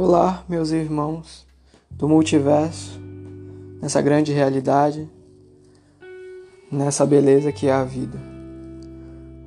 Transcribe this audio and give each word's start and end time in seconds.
Olá, 0.00 0.44
meus 0.48 0.70
irmãos 0.70 1.44
do 1.90 2.08
multiverso, 2.08 3.00
nessa 3.82 4.00
grande 4.00 4.32
realidade, 4.32 5.10
nessa 6.70 7.04
beleza 7.04 7.50
que 7.50 7.66
é 7.66 7.72
a 7.72 7.82
vida. 7.82 8.16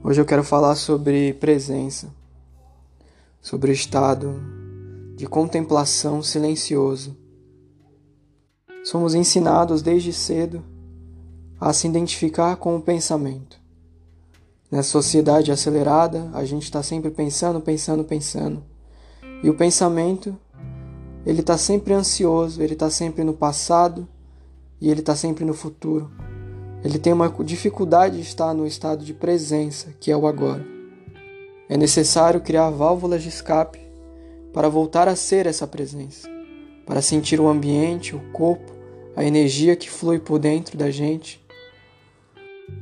Hoje 0.03 0.19
eu 0.19 0.25
quero 0.25 0.43
falar 0.43 0.75
sobre 0.75 1.31
presença, 1.35 2.13
sobre 3.41 3.71
estado 3.71 4.41
de 5.15 5.25
contemplação 5.25 6.21
silencioso. 6.21 7.15
Somos 8.83 9.15
ensinados 9.15 9.81
desde 9.81 10.11
cedo 10.11 10.61
a 11.61 11.71
se 11.71 11.87
identificar 11.87 12.57
com 12.57 12.75
o 12.75 12.81
pensamento. 12.81 13.57
Nessa 14.69 14.89
sociedade 14.89 15.49
acelerada, 15.49 16.29
a 16.33 16.43
gente 16.43 16.63
está 16.63 16.83
sempre 16.83 17.09
pensando, 17.09 17.61
pensando, 17.61 18.03
pensando. 18.03 18.70
E 19.43 19.49
o 19.49 19.53
pensamento, 19.53 20.37
ele 21.25 21.41
está 21.41 21.57
sempre 21.57 21.93
ansioso, 21.93 22.61
ele 22.61 22.73
está 22.73 22.89
sempre 22.89 23.23
no 23.23 23.33
passado 23.33 24.07
e 24.79 24.89
ele 24.89 24.99
está 24.99 25.15
sempre 25.15 25.43
no 25.45 25.53
futuro. 25.53 26.11
Ele 26.83 26.97
tem 26.97 27.13
uma 27.13 27.29
dificuldade 27.43 28.17
de 28.17 28.23
estar 28.23 28.53
no 28.53 28.65
estado 28.65 29.03
de 29.03 29.13
presença, 29.13 29.93
que 29.99 30.11
é 30.11 30.17
o 30.17 30.27
agora. 30.27 30.65
É 31.69 31.77
necessário 31.77 32.41
criar 32.41 32.69
válvulas 32.69 33.23
de 33.23 33.29
escape 33.29 33.79
para 34.51 34.67
voltar 34.69 35.07
a 35.07 35.15
ser 35.15 35.45
essa 35.45 35.67
presença, 35.67 36.27
para 36.85 37.01
sentir 37.01 37.39
o 37.39 37.47
ambiente, 37.47 38.15
o 38.15 38.31
corpo, 38.31 38.71
a 39.15 39.23
energia 39.23 39.75
que 39.75 39.89
flui 39.89 40.19
por 40.19 40.39
dentro 40.39 40.77
da 40.77 40.89
gente 40.89 41.41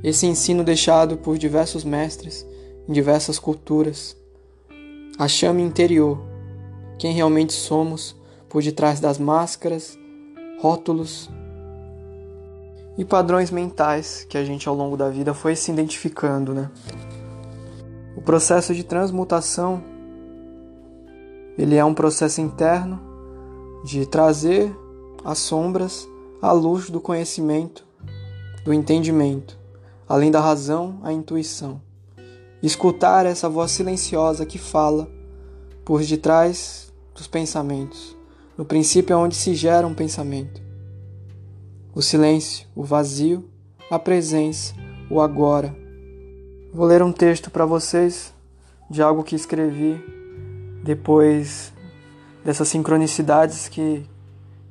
esse 0.04 0.26
ensino 0.26 0.64
deixado 0.64 1.18
por 1.18 1.38
diversos 1.38 1.84
mestres 1.84 2.46
em 2.88 2.94
diversas 2.94 3.38
culturas. 3.38 4.16
A 5.18 5.28
chama 5.28 5.62
interior, 5.62 6.18
quem 7.00 7.14
realmente 7.14 7.54
somos 7.54 8.16
por 8.48 8.62
detrás 8.62 9.00
das 9.00 9.18
máscaras, 9.18 9.98
rótulos 10.60 11.30
e 12.98 13.04
padrões 13.04 13.50
mentais 13.50 14.28
que 14.30 14.38
a 14.38 14.46
gente 14.46 14.70
ao 14.70 14.76
longo 14.76 14.96
da 14.96 15.10
vida 15.10 15.34
foi 15.34 15.56
se 15.56 15.72
identificando, 15.72 16.54
né? 16.54 16.70
O 18.16 18.22
processo 18.22 18.76
de 18.76 18.84
transmutação 18.84 19.84
ele 21.58 21.76
é 21.76 21.84
um 21.84 21.96
processo 21.96 22.40
interno 22.40 23.00
de 23.84 24.06
trazer 24.06 24.72
as 25.24 25.40
sombras 25.40 26.08
à 26.42 26.52
luz 26.52 26.92
do 26.92 27.02
conhecimento, 27.02 27.84
do 28.64 28.72
entendimento 28.72 29.60
além 30.10 30.32
da 30.32 30.42
razão, 30.42 31.00
a 31.04 31.14
intuição. 31.14 31.80
Escutar 32.64 33.28
essa 33.28 33.48
voz 33.48 33.70
silenciosa 33.72 34.44
que 34.44 34.58
fala 34.58 35.08
por 35.86 36.04
detrás 36.04 36.89
dos 37.20 37.28
pensamentos. 37.28 38.16
No 38.58 38.66
princípio 38.66 39.14
é 39.14 39.18
onde 39.18 39.36
se 39.36 39.54
gera 39.54 39.86
um 39.86 39.94
pensamento. 39.94 40.62
O 41.94 42.02
silêncio, 42.02 42.66
o 42.76 42.84
vazio, 42.84 43.48
a 43.92 44.00
presença, 44.00 44.74
o 45.10 45.20
agora. 45.20 45.76
Vou 46.74 46.86
ler 46.86 47.04
um 47.04 47.12
texto 47.12 47.52
para 47.52 47.66
vocês 47.66 48.34
de 48.90 49.02
algo 49.02 49.24
que 49.24 49.36
escrevi 49.36 50.02
depois 50.84 51.74
dessas 52.44 52.70
sincronicidades 52.70 53.68
que, 53.68 54.06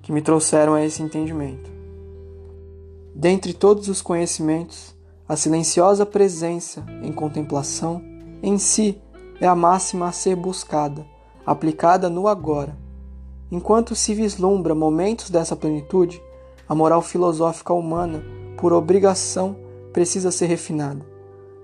que 0.01 0.11
me 0.11 0.23
trouxeram 0.23 0.75
a 0.75 0.83
esse 0.83 1.03
entendimento. 1.03 1.71
Dentre 3.15 3.53
todos 3.53 3.89
os 3.89 4.01
conhecimentos, 4.01 4.97
a 5.29 5.37
silenciosa 5.37 6.07
presença 6.07 6.85
em 7.03 7.13
contemplação 7.13 8.03
em 8.43 8.57
si 8.57 8.99
é 9.39 9.47
a 9.47 9.55
máxima 9.55 10.09
a 10.09 10.13
ser 10.13 10.35
buscada, 10.35 11.05
aplicada 11.51 12.11
no 12.11 12.29
agora. 12.29 12.77
Enquanto 13.51 13.95
se 13.95 14.13
vislumbra 14.13 14.75
momentos 14.75 15.31
dessa 15.31 15.57
plenitude, 15.57 16.21
a 16.69 16.75
moral 16.75 17.01
filosófica 17.01 17.73
humana, 17.73 18.23
por 18.59 18.71
obrigação, 18.75 19.57
precisa 19.91 20.31
ser 20.31 20.45
refinada, 20.45 21.01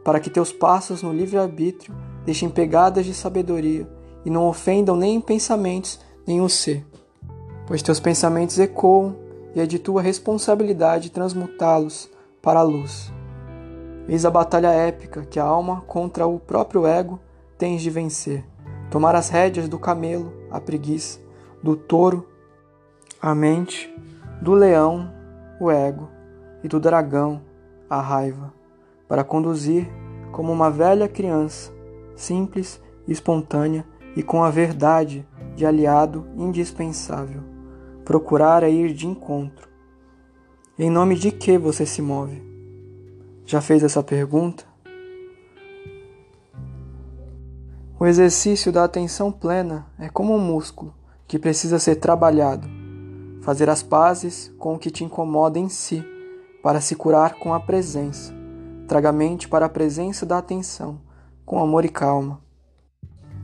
para 0.03 0.19
que 0.19 0.31
teus 0.31 0.51
passos 0.51 1.03
no 1.03 1.13
livre-arbítrio 1.13 1.95
deixem 2.25 2.49
pegadas 2.49 3.05
de 3.05 3.13
sabedoria 3.13 3.87
e 4.25 4.31
não 4.31 4.49
ofendam 4.49 4.97
nem 4.97 5.17
em 5.17 5.21
pensamentos 5.21 6.01
nem 6.27 6.41
o 6.41 6.49
ser. 6.49 6.87
Pois 7.67 7.83
teus 7.83 8.01
pensamentos 8.01 8.59
ecoam 8.59 9.15
e 9.55 9.61
é 9.61 9.67
de 9.67 9.79
tua 9.79 10.01
responsabilidade 10.01 11.11
transmutá-los 11.11 12.09
para 12.41 12.61
a 12.61 12.63
luz. 12.63 13.13
Eis 14.09 14.25
a 14.25 14.31
batalha 14.31 14.69
épica 14.69 15.27
que 15.27 15.39
a 15.39 15.45
alma 15.45 15.83
contra 15.87 16.27
o 16.27 16.41
próprio 16.41 16.87
ego 16.87 17.21
tens 17.59 17.83
de 17.83 17.91
vencer. 17.91 18.54
Tomar 18.91 19.15
as 19.15 19.29
rédeas 19.29 19.69
do 19.69 19.79
camelo, 19.79 20.33
a 20.51 20.61
preguiça, 20.61 21.21
do 21.63 21.77
touro, 21.77 22.29
a 23.21 23.35
mente, 23.35 23.93
do 24.41 24.53
leão, 24.53 25.13
o 25.61 25.71
ego, 25.71 26.09
e 26.63 26.69
do 26.69 26.81
dragão, 26.81 27.43
a 27.89 28.01
raiva, 28.01 28.53
para 29.09 29.25
conduzir 29.25 29.89
como 30.33 30.53
uma 30.53 30.71
velha 30.71 31.09
criança, 31.09 31.73
simples, 32.17 32.83
espontânea 33.07 33.85
e 34.17 34.23
com 34.23 34.43
a 34.43 34.51
verdade 34.51 35.27
de 35.55 35.65
aliado 35.65 36.27
indispensável. 36.37 37.43
Procurar 38.05 38.63
é 38.63 38.71
ir 38.71 38.93
de 38.93 39.07
encontro. 39.07 39.69
Em 40.79 40.91
nome 40.91 41.17
de 41.17 41.31
que 41.31 41.57
você 41.57 41.87
se 41.87 42.03
move? 42.03 42.43
Já 43.47 43.61
fez 43.61 43.83
essa 43.83 44.03
pergunta? 44.03 44.74
O 48.05 48.07
exercício 48.07 48.71
da 48.71 48.85
atenção 48.85 49.33
plena 49.33 49.87
é 49.99 50.11
como 50.11 50.35
um 50.35 50.39
músculo 50.39 50.93
que 51.27 51.39
precisa 51.39 51.79
ser 51.79 51.97
trabalhado, 51.97 52.69
fazer 53.41 53.71
as 53.71 53.83
pazes 53.83 54.53
com 54.59 54.75
o 54.75 54.79
que 54.79 54.91
te 54.91 55.03
incomoda 55.03 55.59
em 55.59 55.71
si, 55.71 56.05
para 56.63 56.83
se 56.83 56.95
curar 56.95 57.39
com 57.39 57.55
a 57.55 57.61
presença. 57.61 58.31
Traga 58.87 59.09
a 59.09 59.13
mente 59.13 59.49
para 59.49 59.65
a 59.65 59.71
presença 59.71 60.27
da 60.27 60.37
atenção, 60.37 61.01
com 61.47 61.59
amor 61.63 61.87
e 61.87 61.89
calma. 61.89 62.43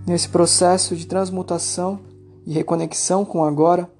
Nesse 0.06 0.28
processo 0.28 0.94
de 0.94 1.06
transmutação 1.06 1.98
e 2.44 2.52
reconexão 2.52 3.24
com 3.24 3.38
o 3.38 3.44
agora, 3.44 3.90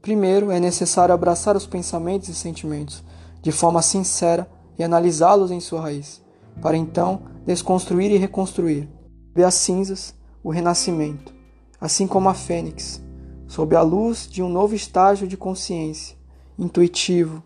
primeiro 0.00 0.52
é 0.52 0.60
necessário 0.60 1.12
abraçar 1.12 1.56
os 1.56 1.66
pensamentos 1.66 2.28
e 2.28 2.34
sentimentos 2.36 3.02
de 3.42 3.50
forma 3.50 3.82
sincera 3.82 4.48
e 4.78 4.84
analisá-los 4.84 5.50
em 5.50 5.58
sua 5.58 5.80
raiz, 5.80 6.22
para 6.62 6.76
então 6.76 7.22
desconstruir 7.44 8.12
e 8.12 8.16
reconstruir. 8.16 8.88
Ver 9.34 9.44
as 9.44 9.54
cinzas, 9.54 10.14
o 10.42 10.50
renascimento, 10.50 11.34
assim 11.80 12.06
como 12.06 12.28
a 12.28 12.34
fênix, 12.34 13.02
sob 13.46 13.74
a 13.74 13.82
luz 13.82 14.28
de 14.28 14.42
um 14.42 14.48
novo 14.48 14.74
estágio 14.74 15.26
de 15.26 15.36
consciência, 15.36 16.16
intuitivo, 16.58 17.42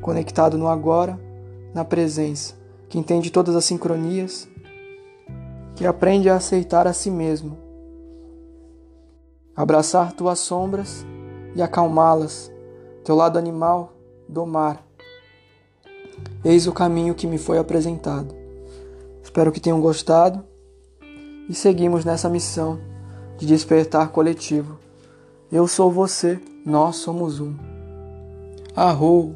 conectado 0.00 0.58
no 0.58 0.68
agora, 0.68 1.18
na 1.72 1.84
presença, 1.84 2.54
que 2.88 2.98
entende 2.98 3.30
todas 3.30 3.54
as 3.54 3.64
sincronias, 3.64 4.48
que 5.76 5.86
aprende 5.86 6.28
a 6.28 6.36
aceitar 6.36 6.86
a 6.86 6.92
si 6.92 7.10
mesmo, 7.10 7.56
abraçar 9.54 10.12
tuas 10.12 10.40
sombras 10.40 11.06
e 11.54 11.62
acalmá-las, 11.62 12.50
teu 13.04 13.14
lado 13.14 13.38
animal, 13.38 13.92
domar 14.28 14.84
Eis 16.44 16.66
o 16.66 16.72
caminho 16.72 17.14
que 17.14 17.26
me 17.26 17.36
foi 17.36 17.58
apresentado. 17.58 18.34
Espero 19.22 19.52
que 19.52 19.60
tenham 19.60 19.80
gostado 19.80 20.44
e 21.50 21.54
seguimos 21.54 22.04
nessa 22.04 22.28
missão 22.28 22.78
de 23.36 23.44
despertar 23.44 24.10
coletivo. 24.10 24.78
Eu 25.50 25.66
sou 25.66 25.90
você, 25.90 26.38
nós 26.64 26.94
somos 26.94 27.40
um. 27.40 27.56
Arrou! 28.76 29.34